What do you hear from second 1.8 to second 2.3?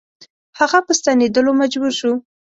شو.